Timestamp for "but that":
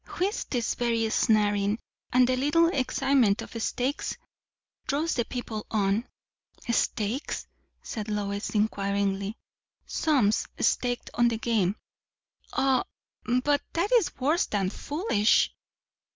13.43-13.91